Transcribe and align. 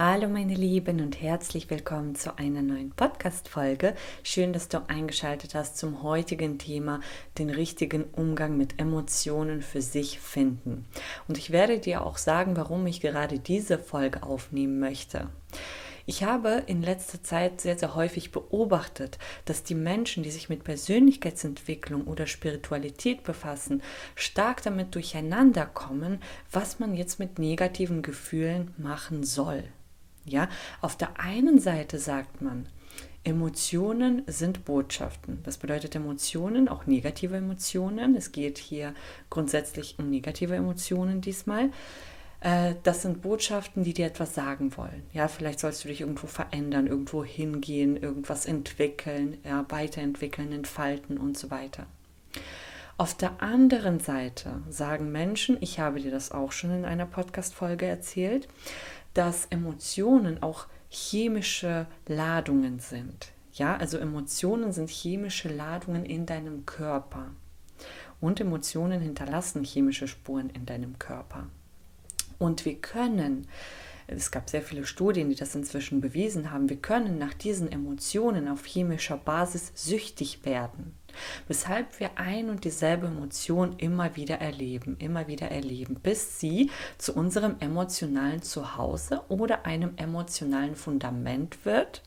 Hallo 0.00 0.28
meine 0.28 0.54
Lieben 0.54 1.00
und 1.00 1.20
herzlich 1.20 1.68
willkommen 1.70 2.14
zu 2.14 2.38
einer 2.38 2.62
neuen 2.62 2.92
Podcast-Folge. 2.92 3.96
Schön, 4.22 4.52
dass 4.52 4.68
du 4.68 4.88
eingeschaltet 4.88 5.56
hast 5.56 5.76
zum 5.76 6.04
heutigen 6.04 6.56
Thema, 6.60 7.00
den 7.36 7.50
richtigen 7.50 8.04
Umgang 8.04 8.56
mit 8.56 8.78
Emotionen 8.78 9.60
für 9.60 9.82
sich 9.82 10.20
finden. 10.20 10.84
Und 11.26 11.36
ich 11.36 11.50
werde 11.50 11.80
dir 11.80 12.06
auch 12.06 12.16
sagen, 12.16 12.56
warum 12.56 12.86
ich 12.86 13.00
gerade 13.00 13.40
diese 13.40 13.76
Folge 13.76 14.22
aufnehmen 14.22 14.78
möchte. 14.78 15.30
Ich 16.06 16.22
habe 16.22 16.62
in 16.66 16.80
letzter 16.80 17.20
Zeit 17.24 17.60
sehr, 17.60 17.76
sehr 17.76 17.96
häufig 17.96 18.30
beobachtet, 18.30 19.18
dass 19.46 19.64
die 19.64 19.74
Menschen, 19.74 20.22
die 20.22 20.30
sich 20.30 20.48
mit 20.48 20.62
Persönlichkeitsentwicklung 20.62 22.06
oder 22.06 22.28
Spiritualität 22.28 23.24
befassen, 23.24 23.82
stark 24.14 24.62
damit 24.62 24.94
durcheinander 24.94 25.66
kommen, 25.66 26.20
was 26.52 26.78
man 26.78 26.94
jetzt 26.94 27.18
mit 27.18 27.40
negativen 27.40 28.02
Gefühlen 28.02 28.72
machen 28.78 29.24
soll. 29.24 29.64
Ja, 30.28 30.48
auf 30.80 30.96
der 30.96 31.20
einen 31.20 31.58
Seite 31.58 31.98
sagt 31.98 32.42
man, 32.42 32.66
Emotionen 33.24 34.22
sind 34.26 34.64
Botschaften. 34.64 35.40
Das 35.42 35.58
bedeutet 35.58 35.94
Emotionen, 35.94 36.68
auch 36.68 36.86
negative 36.86 37.36
Emotionen. 37.36 38.16
Es 38.16 38.32
geht 38.32 38.58
hier 38.58 38.94
grundsätzlich 39.28 39.96
um 39.98 40.08
negative 40.08 40.54
Emotionen 40.54 41.20
diesmal. 41.20 41.70
Äh, 42.40 42.74
das 42.84 43.02
sind 43.02 43.20
Botschaften, 43.20 43.84
die 43.84 43.92
dir 43.92 44.06
etwas 44.06 44.34
sagen 44.34 44.76
wollen. 44.76 45.02
Ja, 45.12 45.28
vielleicht 45.28 45.60
sollst 45.60 45.84
du 45.84 45.88
dich 45.88 46.00
irgendwo 46.00 46.26
verändern, 46.26 46.86
irgendwo 46.86 47.24
hingehen, 47.24 47.96
irgendwas 47.96 48.46
entwickeln, 48.46 49.38
ja, 49.44 49.66
weiterentwickeln, 49.68 50.52
entfalten 50.52 51.18
und 51.18 51.36
so 51.36 51.50
weiter. 51.50 51.86
Auf 53.00 53.14
der 53.14 53.40
anderen 53.40 54.00
Seite 54.00 54.60
sagen 54.68 55.12
Menschen, 55.12 55.56
ich 55.60 55.78
habe 55.78 56.00
dir 56.00 56.10
das 56.10 56.32
auch 56.32 56.50
schon 56.50 56.72
in 56.72 56.84
einer 56.84 57.06
Podcast-Folge 57.06 57.86
erzählt, 57.86 58.48
dass 59.14 59.46
Emotionen 59.50 60.42
auch 60.42 60.66
chemische 60.88 61.86
Ladungen 62.08 62.80
sind. 62.80 63.30
Ja, 63.52 63.76
also 63.76 63.98
Emotionen 63.98 64.72
sind 64.72 64.90
chemische 64.90 65.48
Ladungen 65.48 66.04
in 66.04 66.26
deinem 66.26 66.66
Körper. 66.66 67.30
Und 68.20 68.40
Emotionen 68.40 69.00
hinterlassen 69.00 69.62
chemische 69.62 70.08
Spuren 70.08 70.50
in 70.50 70.66
deinem 70.66 70.98
Körper. 70.98 71.46
Und 72.40 72.64
wir 72.64 72.80
können, 72.80 73.46
es 74.08 74.32
gab 74.32 74.50
sehr 74.50 74.62
viele 74.62 74.84
Studien, 74.84 75.30
die 75.30 75.36
das 75.36 75.54
inzwischen 75.54 76.00
bewiesen 76.00 76.50
haben, 76.50 76.68
wir 76.68 76.78
können 76.78 77.16
nach 77.16 77.34
diesen 77.34 77.70
Emotionen 77.70 78.48
auf 78.48 78.66
chemischer 78.66 79.18
Basis 79.18 79.70
süchtig 79.76 80.44
werden 80.44 80.97
weshalb 81.46 82.00
wir 82.00 82.10
ein 82.16 82.50
und 82.50 82.64
dieselbe 82.64 83.06
Emotion 83.06 83.74
immer 83.78 84.16
wieder 84.16 84.40
erleben, 84.40 84.96
immer 84.98 85.26
wieder 85.26 85.50
erleben, 85.50 85.96
bis 85.96 86.40
sie 86.40 86.70
zu 86.98 87.14
unserem 87.14 87.56
emotionalen 87.60 88.42
Zuhause 88.42 89.22
oder 89.28 89.66
einem 89.66 89.92
emotionalen 89.96 90.76
Fundament 90.76 91.64
wird, 91.64 92.02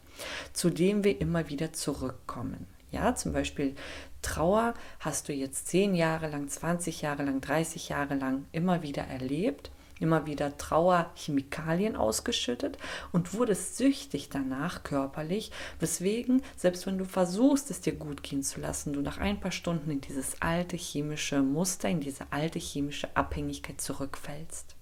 zu 0.53 0.69
dem 0.69 1.03
wir 1.03 1.19
immer 1.19 1.49
wieder 1.49 1.73
zurückkommen. 1.73 2.67
Ja, 2.91 3.15
zum 3.15 3.31
Beispiel 3.33 3.75
Trauer 4.21 4.73
hast 4.99 5.29
du 5.29 5.33
jetzt 5.33 5.67
zehn 5.67 5.95
Jahre 5.95 6.29
lang, 6.29 6.47
20 6.47 7.01
Jahre 7.01 7.23
lang, 7.23 7.41
30 7.41 7.89
Jahre 7.89 8.15
lang 8.15 8.45
immer 8.51 8.83
wieder 8.83 9.03
erlebt 9.03 9.71
immer 10.01 10.25
wieder 10.25 10.57
Trauerchemikalien 10.57 11.95
ausgeschüttet 11.95 12.77
und 13.11 13.33
wurdest 13.33 13.77
süchtig 13.77 14.29
danach 14.29 14.83
körperlich, 14.83 15.51
weswegen, 15.79 16.41
selbst 16.57 16.85
wenn 16.85 16.97
du 16.97 17.05
versuchst, 17.05 17.71
es 17.71 17.81
dir 17.81 17.93
gut 17.93 18.23
gehen 18.23 18.43
zu 18.43 18.59
lassen, 18.59 18.93
du 18.93 19.01
nach 19.01 19.19
ein 19.19 19.39
paar 19.39 19.51
Stunden 19.51 19.91
in 19.91 20.01
dieses 20.01 20.41
alte 20.41 20.75
chemische 20.75 21.41
Muster, 21.41 21.89
in 21.89 21.99
diese 21.99 22.25
alte 22.31 22.59
chemische 22.59 23.15
Abhängigkeit 23.15 23.79
zurückfällst. 23.79 24.75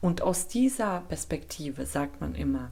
Und 0.00 0.22
aus 0.22 0.48
dieser 0.48 1.00
Perspektive 1.08 1.86
sagt 1.86 2.20
man 2.20 2.34
immer, 2.34 2.70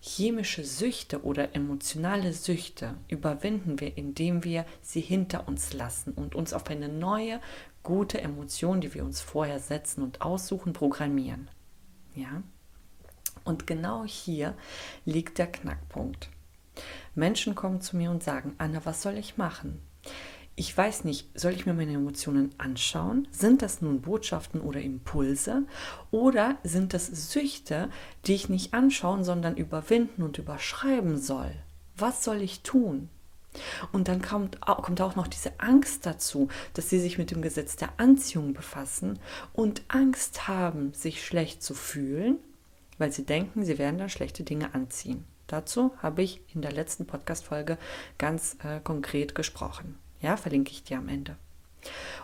chemische 0.00 0.64
Süchte 0.64 1.24
oder 1.24 1.54
emotionale 1.54 2.32
Süchte 2.32 2.94
überwinden 3.08 3.80
wir, 3.80 3.96
indem 3.96 4.44
wir 4.44 4.66
sie 4.82 5.00
hinter 5.00 5.48
uns 5.48 5.72
lassen 5.72 6.12
und 6.12 6.34
uns 6.34 6.52
auf 6.52 6.68
eine 6.68 6.88
neue, 6.88 7.40
gute 7.82 8.20
Emotion, 8.20 8.80
die 8.80 8.94
wir 8.94 9.04
uns 9.04 9.20
vorher 9.20 9.58
setzen 9.58 10.02
und 10.02 10.20
aussuchen, 10.20 10.72
programmieren. 10.72 11.48
Ja? 12.14 12.42
Und 13.44 13.66
genau 13.66 14.04
hier 14.04 14.54
liegt 15.04 15.38
der 15.38 15.46
Knackpunkt. 15.46 16.28
Menschen 17.14 17.54
kommen 17.54 17.80
zu 17.80 17.96
mir 17.96 18.10
und 18.10 18.22
sagen, 18.22 18.54
Anna, 18.58 18.84
was 18.84 19.02
soll 19.02 19.16
ich 19.16 19.36
machen? 19.36 19.80
Ich 20.58 20.74
weiß 20.74 21.04
nicht, 21.04 21.28
soll 21.38 21.52
ich 21.52 21.66
mir 21.66 21.74
meine 21.74 21.92
Emotionen 21.92 22.54
anschauen? 22.56 23.28
Sind 23.30 23.60
das 23.60 23.82
nun 23.82 24.00
Botschaften 24.00 24.62
oder 24.62 24.80
Impulse? 24.80 25.64
Oder 26.10 26.56
sind 26.64 26.94
das 26.94 27.08
Süchte, 27.30 27.90
die 28.24 28.34
ich 28.34 28.48
nicht 28.48 28.72
anschauen, 28.72 29.22
sondern 29.22 29.58
überwinden 29.58 30.22
und 30.22 30.38
überschreiben 30.38 31.18
soll? 31.18 31.52
Was 31.98 32.24
soll 32.24 32.40
ich 32.40 32.62
tun? 32.62 33.10
Und 33.92 34.08
dann 34.08 34.22
kommt, 34.22 34.62
kommt 34.62 35.00
auch 35.02 35.14
noch 35.14 35.26
diese 35.26 35.60
Angst 35.60 36.06
dazu, 36.06 36.48
dass 36.72 36.88
sie 36.88 37.00
sich 37.00 37.18
mit 37.18 37.30
dem 37.30 37.42
Gesetz 37.42 37.76
der 37.76 37.90
Anziehung 37.98 38.54
befassen 38.54 39.18
und 39.52 39.82
Angst 39.88 40.48
haben, 40.48 40.94
sich 40.94 41.22
schlecht 41.22 41.62
zu 41.62 41.74
fühlen, 41.74 42.38
weil 42.96 43.12
sie 43.12 43.26
denken, 43.26 43.62
sie 43.62 43.76
werden 43.76 43.98
dann 43.98 44.08
schlechte 44.08 44.42
Dinge 44.42 44.74
anziehen. 44.74 45.24
Dazu 45.48 45.92
habe 46.02 46.22
ich 46.22 46.40
in 46.54 46.62
der 46.62 46.72
letzten 46.72 47.06
Podcast-Folge 47.06 47.76
ganz 48.16 48.56
äh, 48.64 48.80
konkret 48.80 49.34
gesprochen. 49.34 49.98
Ja, 50.26 50.36
verlinke 50.36 50.72
ich 50.72 50.82
dir 50.82 50.98
am 50.98 51.08
Ende. 51.08 51.36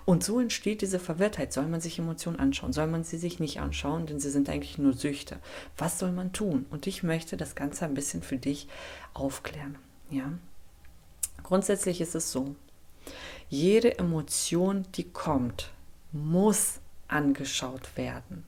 Und 0.04 0.24
so 0.24 0.40
entsteht 0.40 0.82
diese 0.82 0.98
Verwirrtheit. 0.98 1.52
Soll 1.52 1.68
man 1.68 1.80
sich 1.80 1.98
Emotionen 1.98 2.40
anschauen? 2.40 2.72
Soll 2.72 2.88
man 2.88 3.04
sie 3.04 3.16
sich 3.16 3.38
nicht 3.38 3.60
anschauen? 3.60 4.06
Denn 4.06 4.18
sie 4.18 4.30
sind 4.30 4.48
eigentlich 4.48 4.76
nur 4.76 4.92
Süchte. 4.92 5.38
Was 5.78 6.00
soll 6.00 6.10
man 6.10 6.32
tun? 6.32 6.66
Und 6.70 6.88
ich 6.88 7.04
möchte 7.04 7.36
das 7.36 7.54
Ganze 7.54 7.84
ein 7.84 7.94
bisschen 7.94 8.22
für 8.22 8.38
dich 8.38 8.66
aufklären. 9.14 9.78
Ja, 10.10 10.32
Grundsätzlich 11.42 12.00
ist 12.00 12.14
es 12.14 12.32
so, 12.32 12.54
jede 13.48 13.98
Emotion, 13.98 14.86
die 14.94 15.04
kommt, 15.04 15.70
muss 16.12 16.80
angeschaut 17.08 17.96
werden. 17.96 18.44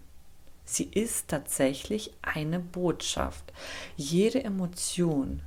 Sie 0.64 0.84
ist 0.84 1.28
tatsächlich 1.28 2.12
eine 2.22 2.60
Botschaft. 2.60 3.52
Jede 3.96 4.42
Emotion 4.42 5.42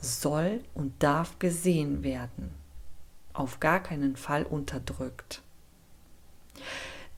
soll 0.00 0.60
und 0.74 1.02
darf 1.02 1.38
gesehen 1.38 2.04
werden, 2.04 2.52
auf 3.34 3.60
gar 3.60 3.82
keinen 3.82 4.16
Fall 4.16 4.44
unterdrückt. 4.44 5.42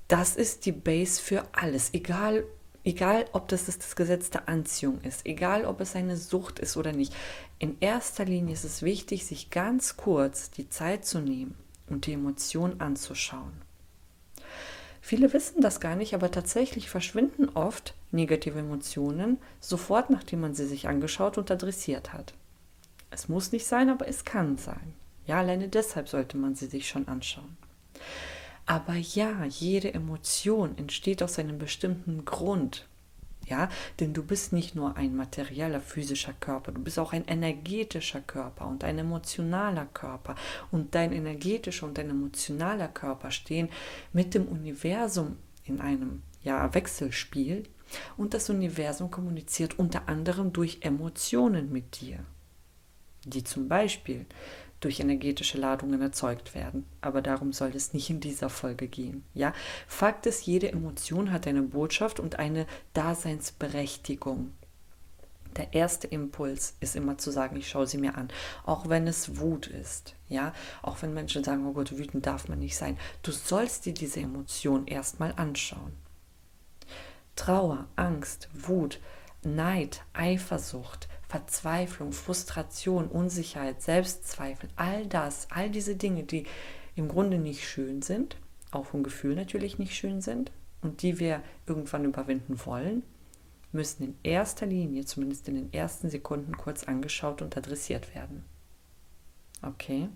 Das 0.08 0.34
ist 0.34 0.66
die 0.66 0.72
Base 0.72 1.20
für 1.20 1.44
alles, 1.52 1.94
egal 1.94 2.44
Egal, 2.86 3.24
ob 3.32 3.48
das 3.48 3.66
das 3.66 3.96
Gesetz 3.96 4.30
der 4.30 4.48
Anziehung 4.48 5.00
ist, 5.00 5.26
egal, 5.26 5.64
ob 5.64 5.80
es 5.80 5.96
eine 5.96 6.16
Sucht 6.16 6.60
ist 6.60 6.76
oder 6.76 6.92
nicht. 6.92 7.12
In 7.58 7.76
erster 7.80 8.24
Linie 8.24 8.54
ist 8.54 8.62
es 8.62 8.80
wichtig, 8.80 9.26
sich 9.26 9.50
ganz 9.50 9.96
kurz 9.96 10.52
die 10.52 10.68
Zeit 10.68 11.04
zu 11.04 11.18
nehmen 11.18 11.56
und 11.88 12.06
die 12.06 12.12
Emotion 12.12 12.80
anzuschauen. 12.80 13.60
Viele 15.00 15.32
wissen 15.32 15.62
das 15.62 15.80
gar 15.80 15.96
nicht, 15.96 16.14
aber 16.14 16.30
tatsächlich 16.30 16.88
verschwinden 16.88 17.48
oft 17.48 17.94
negative 18.12 18.60
Emotionen 18.60 19.38
sofort, 19.58 20.08
nachdem 20.10 20.42
man 20.42 20.54
sie 20.54 20.66
sich 20.66 20.86
angeschaut 20.86 21.38
und 21.38 21.50
adressiert 21.50 22.12
hat. 22.12 22.34
Es 23.10 23.28
muss 23.28 23.50
nicht 23.50 23.66
sein, 23.66 23.90
aber 23.90 24.06
es 24.06 24.24
kann 24.24 24.58
sein. 24.58 24.94
Ja, 25.26 25.38
alleine 25.38 25.68
deshalb 25.68 26.08
sollte 26.08 26.36
man 26.36 26.54
sie 26.54 26.66
sich 26.66 26.88
schon 26.88 27.08
anschauen. 27.08 27.56
Aber 28.66 28.94
ja, 28.94 29.44
jede 29.44 29.94
Emotion 29.94 30.76
entsteht 30.76 31.22
aus 31.22 31.38
einem 31.38 31.58
bestimmten 31.58 32.24
Grund. 32.24 32.86
Ja, 33.46 33.68
denn 34.00 34.12
du 34.12 34.24
bist 34.24 34.52
nicht 34.52 34.74
nur 34.74 34.96
ein 34.96 35.14
materieller 35.14 35.80
physischer 35.80 36.32
Körper, 36.32 36.72
du 36.72 36.82
bist 36.82 36.98
auch 36.98 37.12
ein 37.12 37.28
energetischer 37.28 38.20
Körper 38.20 38.66
und 38.66 38.82
ein 38.82 38.98
emotionaler 38.98 39.86
Körper. 39.86 40.34
Und 40.72 40.96
dein 40.96 41.12
energetischer 41.12 41.86
und 41.86 41.96
dein 41.96 42.10
emotionaler 42.10 42.88
Körper 42.88 43.30
stehen 43.30 43.68
mit 44.12 44.34
dem 44.34 44.48
Universum 44.48 45.36
in 45.64 45.80
einem 45.80 46.22
ja, 46.42 46.74
Wechselspiel. 46.74 47.62
Und 48.16 48.34
das 48.34 48.50
Universum 48.50 49.12
kommuniziert 49.12 49.78
unter 49.78 50.08
anderem 50.08 50.52
durch 50.52 50.78
Emotionen 50.80 51.72
mit 51.72 52.00
dir, 52.00 52.18
die 53.24 53.44
zum 53.44 53.68
Beispiel 53.68 54.26
durch 54.80 55.00
energetische 55.00 55.58
Ladungen 55.58 56.02
erzeugt 56.02 56.54
werden. 56.54 56.86
Aber 57.00 57.22
darum 57.22 57.52
soll 57.52 57.70
es 57.74 57.92
nicht 57.92 58.10
in 58.10 58.20
dieser 58.20 58.50
Folge 58.50 58.88
gehen. 58.88 59.24
Ja, 59.34 59.52
Fakt 59.86 60.26
ist, 60.26 60.46
jede 60.46 60.70
Emotion 60.70 61.32
hat 61.32 61.46
eine 61.46 61.62
Botschaft 61.62 62.20
und 62.20 62.38
eine 62.38 62.66
Daseinsberechtigung. 62.92 64.52
Der 65.56 65.72
erste 65.72 66.06
Impuls 66.06 66.76
ist 66.80 66.96
immer 66.96 67.16
zu 67.16 67.30
sagen, 67.30 67.56
ich 67.56 67.68
schaue 67.68 67.86
sie 67.86 67.96
mir 67.96 68.16
an, 68.16 68.28
auch 68.66 68.90
wenn 68.90 69.06
es 69.06 69.38
Wut 69.38 69.66
ist. 69.66 70.14
Ja, 70.28 70.52
auch 70.82 71.00
wenn 71.00 71.14
Menschen 71.14 71.44
sagen, 71.44 71.66
oh 71.66 71.72
Gott, 71.72 71.96
wütend 71.96 72.26
darf 72.26 72.48
man 72.48 72.58
nicht 72.58 72.76
sein. 72.76 72.98
Du 73.22 73.32
sollst 73.32 73.86
dir 73.86 73.94
diese 73.94 74.20
Emotion 74.20 74.86
erstmal 74.86 75.32
anschauen. 75.36 75.94
Trauer, 77.36 77.86
Angst, 77.96 78.48
Wut, 78.52 79.00
Neid, 79.42 80.02
Eifersucht, 80.12 81.08
Verzweiflung, 81.28 82.12
Frustration, 82.12 83.08
Unsicherheit, 83.08 83.82
Selbstzweifel, 83.82 84.68
all 84.76 85.06
das, 85.06 85.48
all 85.50 85.70
diese 85.70 85.96
Dinge, 85.96 86.22
die 86.22 86.46
im 86.94 87.08
Grunde 87.08 87.38
nicht 87.38 87.68
schön 87.68 88.02
sind, 88.02 88.36
auch 88.70 88.86
vom 88.86 89.02
Gefühl 89.02 89.34
natürlich 89.34 89.78
nicht 89.78 89.94
schön 89.94 90.20
sind 90.20 90.52
und 90.82 91.02
die 91.02 91.18
wir 91.18 91.42
irgendwann 91.66 92.04
überwinden 92.04 92.64
wollen, 92.64 93.02
müssen 93.72 94.04
in 94.04 94.14
erster 94.22 94.66
Linie, 94.66 95.04
zumindest 95.04 95.48
in 95.48 95.54
den 95.54 95.72
ersten 95.72 96.10
Sekunden, 96.10 96.56
kurz 96.56 96.84
angeschaut 96.84 97.42
und 97.42 97.56
adressiert 97.56 98.14
werden. 98.14 98.44
Okay? 99.62 100.08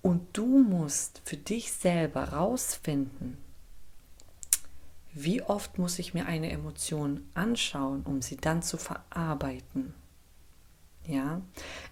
Und 0.00 0.36
du 0.36 0.46
musst 0.46 1.22
für 1.24 1.36
dich 1.36 1.72
selber 1.72 2.24
rausfinden, 2.30 3.36
wie 5.14 5.42
oft 5.42 5.78
muss 5.78 5.98
ich 5.98 6.14
mir 6.14 6.26
eine 6.26 6.50
Emotion 6.50 7.26
anschauen, 7.34 8.02
um 8.04 8.22
sie 8.22 8.36
dann 8.36 8.62
zu 8.62 8.76
verarbeiten. 8.78 9.94
Ja, 11.08 11.42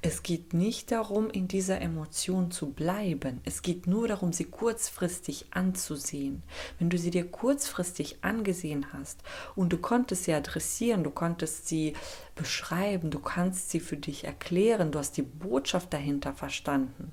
es 0.02 0.22
geht 0.22 0.54
nicht 0.54 0.92
darum, 0.92 1.30
in 1.30 1.48
dieser 1.48 1.80
Emotion 1.80 2.52
zu 2.52 2.70
bleiben. 2.70 3.40
Es 3.44 3.62
geht 3.62 3.88
nur 3.88 4.06
darum, 4.06 4.32
sie 4.32 4.44
kurzfristig 4.44 5.46
anzusehen. 5.50 6.44
Wenn 6.78 6.90
du 6.90 6.96
sie 6.96 7.10
dir 7.10 7.28
kurzfristig 7.28 8.18
angesehen 8.22 8.92
hast 8.92 9.20
und 9.56 9.72
du 9.72 9.78
konntest 9.78 10.24
sie 10.24 10.32
adressieren, 10.32 11.02
du 11.02 11.10
konntest 11.10 11.66
sie 11.66 11.94
beschreiben, 12.36 13.10
du 13.10 13.18
kannst 13.18 13.70
sie 13.70 13.80
für 13.80 13.96
dich 13.96 14.24
erklären, 14.24 14.92
du 14.92 15.00
hast 15.00 15.16
die 15.16 15.22
Botschaft 15.22 15.92
dahinter 15.92 16.32
verstanden. 16.32 17.10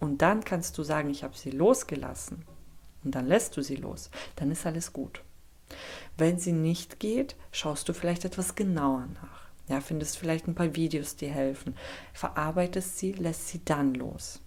Und 0.00 0.20
dann 0.20 0.44
kannst 0.44 0.76
du 0.76 0.82
sagen, 0.82 1.08
ich 1.08 1.24
habe 1.24 1.38
sie 1.38 1.50
losgelassen. 1.50 2.44
Und 3.04 3.14
dann 3.14 3.26
lässt 3.26 3.56
du 3.56 3.62
sie 3.62 3.76
los. 3.76 4.10
Dann 4.36 4.50
ist 4.50 4.66
alles 4.66 4.92
gut. 4.92 5.22
Wenn 6.16 6.38
sie 6.38 6.52
nicht 6.52 7.00
geht, 7.00 7.36
schaust 7.52 7.88
du 7.88 7.92
vielleicht 7.92 8.24
etwas 8.24 8.54
genauer 8.54 9.06
nach. 9.14 9.44
Ja, 9.68 9.80
findest 9.80 10.18
vielleicht 10.18 10.46
ein 10.46 10.54
paar 10.54 10.74
Videos, 10.74 11.16
die 11.16 11.28
helfen. 11.28 11.76
Verarbeitest 12.12 12.98
sie, 12.98 13.12
lässt 13.12 13.48
sie 13.48 13.64
dann 13.64 13.94
los. 13.94 14.40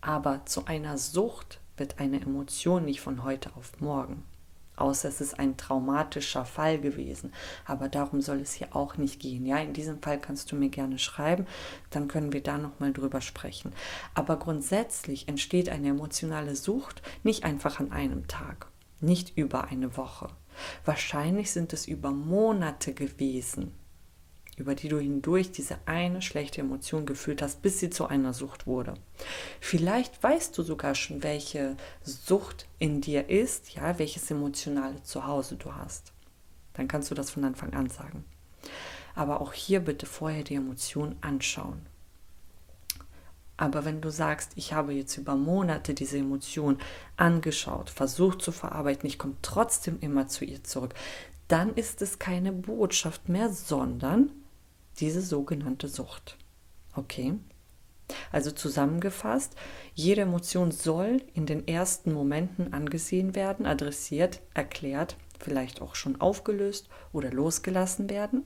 Aber 0.00 0.44
zu 0.46 0.64
einer 0.66 0.98
Sucht 0.98 1.60
wird 1.76 1.98
eine 1.98 2.20
Emotion 2.20 2.84
nicht 2.84 3.00
von 3.00 3.22
heute 3.22 3.54
auf 3.56 3.80
morgen. 3.80 4.24
Außer 4.80 5.08
es 5.08 5.20
ist 5.20 5.38
ein 5.38 5.56
traumatischer 5.56 6.44
Fall 6.44 6.80
gewesen. 6.80 7.32
Aber 7.66 7.88
darum 7.88 8.20
soll 8.20 8.40
es 8.40 8.52
hier 8.52 8.74
auch 8.74 8.96
nicht 8.96 9.20
gehen. 9.20 9.46
Ja, 9.46 9.58
in 9.58 9.72
diesem 9.72 10.00
Fall 10.02 10.18
kannst 10.18 10.50
du 10.50 10.56
mir 10.56 10.70
gerne 10.70 10.98
schreiben, 10.98 11.46
dann 11.90 12.08
können 12.08 12.32
wir 12.32 12.42
da 12.42 12.58
nochmal 12.58 12.92
drüber 12.92 13.20
sprechen. 13.20 13.72
Aber 14.14 14.38
grundsätzlich 14.38 15.28
entsteht 15.28 15.68
eine 15.68 15.88
emotionale 15.88 16.56
Sucht 16.56 17.02
nicht 17.22 17.44
einfach 17.44 17.80
an 17.80 17.92
einem 17.92 18.26
Tag, 18.28 18.66
nicht 19.00 19.36
über 19.36 19.64
eine 19.64 19.96
Woche, 19.96 20.28
Wahrscheinlich 20.84 21.50
sind 21.50 21.72
es 21.72 21.86
über 21.86 22.10
Monate 22.10 22.92
gewesen, 22.92 23.72
über 24.60 24.74
die 24.74 24.88
du 24.88 24.98
hindurch 24.98 25.50
diese 25.50 25.78
eine 25.86 26.22
schlechte 26.22 26.60
Emotion 26.60 27.06
gefühlt 27.06 27.42
hast, 27.42 27.62
bis 27.62 27.80
sie 27.80 27.90
zu 27.90 28.06
einer 28.06 28.34
Sucht 28.34 28.66
wurde. 28.66 28.94
Vielleicht 29.60 30.22
weißt 30.22 30.56
du 30.56 30.62
sogar 30.62 30.94
schon, 30.94 31.22
welche 31.22 31.76
Sucht 32.02 32.66
in 32.78 33.00
dir 33.00 33.28
ist, 33.28 33.74
ja, 33.74 33.98
welches 33.98 34.30
emotionale 34.30 35.02
Zuhause 35.02 35.56
du 35.56 35.74
hast. 35.74 36.12
Dann 36.74 36.88
kannst 36.88 37.10
du 37.10 37.14
das 37.14 37.30
von 37.30 37.44
Anfang 37.44 37.72
an 37.72 37.88
sagen. 37.88 38.24
Aber 39.14 39.40
auch 39.40 39.52
hier 39.52 39.80
bitte 39.80 40.06
vorher 40.06 40.44
die 40.44 40.54
Emotion 40.54 41.16
anschauen. 41.20 41.86
Aber 43.56 43.84
wenn 43.84 44.00
du 44.00 44.10
sagst, 44.10 44.52
ich 44.56 44.72
habe 44.72 44.94
jetzt 44.94 45.18
über 45.18 45.36
Monate 45.36 45.92
diese 45.92 46.16
Emotion 46.16 46.78
angeschaut, 47.18 47.90
versucht 47.90 48.40
zu 48.40 48.52
verarbeiten, 48.52 49.06
ich 49.06 49.18
komme 49.18 49.36
trotzdem 49.42 49.98
immer 50.00 50.28
zu 50.28 50.46
ihr 50.46 50.64
zurück, 50.64 50.94
dann 51.46 51.74
ist 51.74 52.00
es 52.00 52.18
keine 52.18 52.52
Botschaft 52.52 53.28
mehr, 53.28 53.50
sondern 53.50 54.30
diese 55.00 55.22
sogenannte 55.22 55.88
Sucht. 55.88 56.36
Okay? 56.94 57.34
Also 58.32 58.50
zusammengefasst, 58.50 59.54
jede 59.94 60.22
Emotion 60.22 60.72
soll 60.72 61.22
in 61.34 61.46
den 61.46 61.66
ersten 61.68 62.12
Momenten 62.12 62.72
angesehen 62.72 63.34
werden, 63.34 63.66
adressiert, 63.66 64.40
erklärt, 64.54 65.16
vielleicht 65.38 65.80
auch 65.80 65.94
schon 65.94 66.20
aufgelöst 66.20 66.88
oder 67.12 67.30
losgelassen 67.30 68.10
werden. 68.10 68.44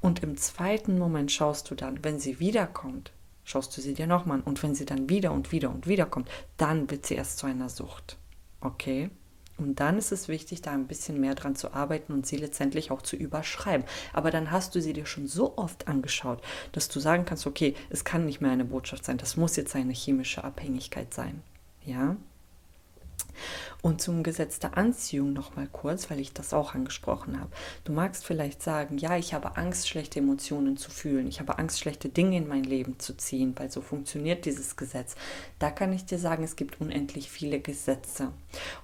Und 0.00 0.22
im 0.22 0.36
zweiten 0.36 0.98
Moment 0.98 1.30
schaust 1.30 1.70
du 1.70 1.74
dann, 1.74 2.02
wenn 2.02 2.18
sie 2.18 2.40
wiederkommt, 2.40 3.12
schaust 3.44 3.76
du 3.76 3.80
sie 3.80 3.94
dir 3.94 4.06
nochmal 4.06 4.38
an. 4.38 4.44
Und 4.44 4.62
wenn 4.62 4.74
sie 4.74 4.84
dann 4.84 5.08
wieder 5.08 5.32
und 5.32 5.52
wieder 5.52 5.70
und 5.70 5.86
wieder 5.86 6.06
kommt, 6.06 6.28
dann 6.56 6.90
wird 6.90 7.06
sie 7.06 7.14
erst 7.14 7.38
zu 7.38 7.46
einer 7.46 7.68
Sucht. 7.68 8.18
Okay? 8.60 9.10
Und 9.58 9.80
dann 9.80 9.98
ist 9.98 10.12
es 10.12 10.28
wichtig, 10.28 10.62
da 10.62 10.72
ein 10.72 10.86
bisschen 10.86 11.20
mehr 11.20 11.34
dran 11.34 11.54
zu 11.54 11.72
arbeiten 11.72 12.12
und 12.12 12.26
sie 12.26 12.36
letztendlich 12.36 12.90
auch 12.90 13.02
zu 13.02 13.16
überschreiben. 13.16 13.86
Aber 14.12 14.30
dann 14.30 14.50
hast 14.50 14.74
du 14.74 14.80
sie 14.80 14.92
dir 14.92 15.06
schon 15.06 15.28
so 15.28 15.56
oft 15.56 15.88
angeschaut, 15.88 16.42
dass 16.72 16.88
du 16.88 17.00
sagen 17.00 17.24
kannst, 17.24 17.46
okay, 17.46 17.74
es 17.90 18.04
kann 18.04 18.24
nicht 18.24 18.40
mehr 18.40 18.50
eine 18.50 18.64
Botschaft 18.64 19.04
sein, 19.04 19.18
das 19.18 19.36
muss 19.36 19.56
jetzt 19.56 19.76
eine 19.76 19.92
chemische 19.92 20.42
Abhängigkeit 20.42 21.12
sein. 21.14 21.42
Ja? 21.84 22.16
Und 23.82 24.00
zum 24.00 24.22
Gesetz 24.22 24.58
der 24.58 24.76
Anziehung 24.76 25.32
noch 25.32 25.56
mal 25.56 25.68
kurz, 25.70 26.10
weil 26.10 26.20
ich 26.20 26.32
das 26.32 26.54
auch 26.54 26.74
angesprochen 26.74 27.40
habe. 27.40 27.50
Du 27.84 27.92
magst 27.92 28.24
vielleicht 28.24 28.62
sagen, 28.62 28.98
ja, 28.98 29.16
ich 29.16 29.34
habe 29.34 29.56
Angst, 29.56 29.88
schlechte 29.88 30.20
Emotionen 30.20 30.76
zu 30.76 30.90
fühlen. 30.90 31.26
Ich 31.26 31.40
habe 31.40 31.58
Angst, 31.58 31.80
schlechte 31.80 32.08
Dinge 32.08 32.36
in 32.36 32.48
mein 32.48 32.64
Leben 32.64 32.98
zu 32.98 33.16
ziehen, 33.16 33.54
weil 33.56 33.70
so 33.70 33.80
funktioniert 33.80 34.44
dieses 34.44 34.76
Gesetz. 34.76 35.16
Da 35.58 35.70
kann 35.70 35.92
ich 35.92 36.04
dir 36.04 36.18
sagen, 36.18 36.44
es 36.44 36.56
gibt 36.56 36.80
unendlich 36.80 37.30
viele 37.30 37.60
Gesetze. 37.60 38.32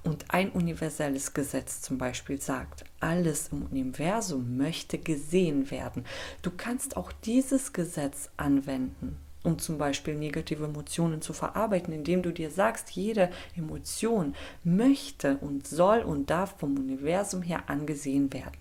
Und 0.02 0.26
ein 0.30 0.50
universelles 0.50 1.34
Gesetz 1.34 1.80
zum 1.80 1.98
Beispiel 1.98 2.40
sagt, 2.40 2.84
alles 3.00 3.48
im 3.52 3.66
Universum 3.66 4.56
möchte 4.56 4.98
gesehen 4.98 5.70
werden. 5.70 6.04
Du 6.42 6.50
kannst 6.50 6.96
auch 6.96 7.12
dieses 7.12 7.72
Gesetz 7.72 8.30
anwenden 8.36 9.16
um 9.42 9.58
zum 9.58 9.78
Beispiel 9.78 10.14
negative 10.14 10.64
Emotionen 10.64 11.22
zu 11.22 11.32
verarbeiten, 11.32 11.92
indem 11.92 12.22
du 12.22 12.32
dir 12.32 12.50
sagst, 12.50 12.90
jede 12.90 13.30
Emotion 13.56 14.34
möchte 14.64 15.36
und 15.38 15.66
soll 15.66 16.00
und 16.00 16.30
darf 16.30 16.56
vom 16.58 16.76
Universum 16.76 17.42
her 17.42 17.64
angesehen 17.68 18.32
werden. 18.32 18.58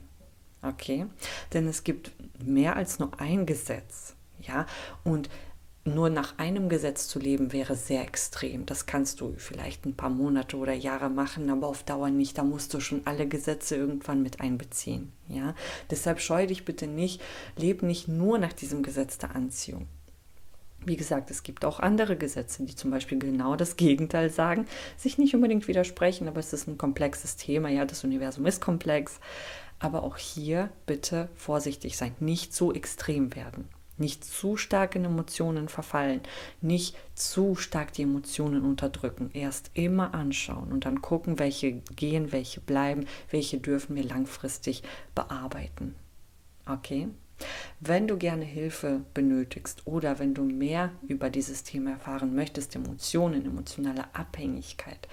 Okay? 0.61 1.05
Denn 1.53 1.67
es 1.67 1.83
gibt 1.83 2.11
mehr 2.43 2.75
als 2.75 2.99
nur 2.99 3.19
ein 3.19 3.45
Gesetz. 3.45 4.15
Ja? 4.39 4.65
Und 5.03 5.29
nur 5.83 6.09
nach 6.09 6.37
einem 6.37 6.67
Gesetz 6.67 7.07
zu 7.07 7.17
leben 7.17 7.53
wäre 7.53 7.75
sehr 7.75 8.01
extrem. 8.01 8.65
Das 8.65 8.85
kannst 8.85 9.21
du 9.21 9.33
vielleicht 9.37 9.85
ein 9.85 9.95
paar 9.95 10.09
Monate 10.09 10.57
oder 10.57 10.73
Jahre 10.73 11.09
machen, 11.09 11.49
aber 11.49 11.67
auf 11.67 11.83
Dauer 11.83 12.09
nicht. 12.09 12.37
Da 12.37 12.43
musst 12.43 12.73
du 12.73 12.81
schon 12.81 13.01
alle 13.05 13.27
Gesetze 13.27 13.77
irgendwann 13.77 14.21
mit 14.21 14.41
einbeziehen. 14.41 15.13
Ja? 15.29 15.55
Deshalb 15.89 16.19
scheu 16.19 16.45
dich 16.45 16.65
bitte 16.65 16.87
nicht, 16.87 17.21
leb 17.55 17.83
nicht 17.83 18.07
nur 18.07 18.37
nach 18.37 18.53
diesem 18.53 18.83
Gesetz 18.83 19.17
der 19.17 19.33
Anziehung. 19.33 19.87
Wie 20.85 20.95
gesagt, 20.95 21.31
es 21.31 21.43
gibt 21.43 21.65
auch 21.65 21.79
andere 21.79 22.15
Gesetze, 22.15 22.63
die 22.63 22.75
zum 22.75 22.91
Beispiel 22.91 23.19
genau 23.19 23.55
das 23.55 23.75
Gegenteil 23.75 24.29
sagen, 24.29 24.65
sich 24.95 25.17
nicht 25.17 25.35
unbedingt 25.35 25.67
widersprechen, 25.67 26.27
aber 26.27 26.39
es 26.39 26.53
ist 26.53 26.67
ein 26.67 26.77
komplexes 26.77 27.35
Thema. 27.35 27.69
Ja, 27.69 27.85
das 27.85 28.03
Universum 28.03 28.45
ist 28.45 28.61
komplex. 28.61 29.19
Aber 29.79 30.03
auch 30.03 30.17
hier 30.17 30.69
bitte 30.85 31.29
vorsichtig 31.35 31.97
sein, 31.97 32.15
nicht 32.19 32.53
so 32.53 32.73
extrem 32.73 33.35
werden, 33.35 33.67
nicht 33.97 34.23
zu 34.23 34.57
stark 34.57 34.95
in 34.95 35.05
Emotionen 35.05 35.69
verfallen, 35.69 36.21
nicht 36.61 36.95
zu 37.15 37.55
stark 37.55 37.93
die 37.93 38.03
Emotionen 38.03 38.63
unterdrücken. 38.63 39.29
Erst 39.33 39.71
immer 39.73 40.13
anschauen 40.13 40.71
und 40.71 40.85
dann 40.85 41.01
gucken, 41.01 41.37
welche 41.37 41.73
gehen, 41.95 42.31
welche 42.31 42.61
bleiben, 42.61 43.05
welche 43.29 43.59
dürfen 43.59 43.95
wir 43.95 44.03
langfristig 44.03 44.83
bearbeiten. 45.13 45.95
Okay? 46.65 47.09
Wenn 47.79 48.07
du 48.07 48.17
gerne 48.17 48.45
Hilfe 48.45 49.01
benötigst 49.13 49.83
oder 49.85 50.19
wenn 50.19 50.33
du 50.33 50.43
mehr 50.43 50.91
über 51.07 51.29
dieses 51.29 51.63
Thema 51.63 51.91
erfahren 51.91 52.35
möchtest, 52.35 52.75
Emotionen, 52.75 53.45
emotionale 53.45 54.05
Abhängigkeit, 54.13 55.07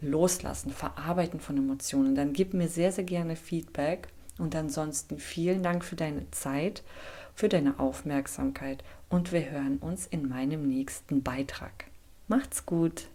Loslassen, 0.00 0.70
Verarbeiten 0.70 1.40
von 1.40 1.56
Emotionen, 1.56 2.14
dann 2.14 2.32
gib 2.32 2.54
mir 2.54 2.68
sehr, 2.68 2.92
sehr 2.92 3.04
gerne 3.04 3.36
Feedback. 3.36 4.08
Und 4.38 4.54
ansonsten 4.54 5.18
vielen 5.18 5.64
Dank 5.64 5.84
für 5.84 5.96
deine 5.96 6.30
Zeit, 6.30 6.84
für 7.34 7.48
deine 7.48 7.80
Aufmerksamkeit 7.80 8.84
und 9.08 9.32
wir 9.32 9.50
hören 9.50 9.78
uns 9.78 10.06
in 10.06 10.28
meinem 10.28 10.68
nächsten 10.68 11.24
Beitrag. 11.24 11.86
Macht's 12.28 12.64
gut! 12.64 13.08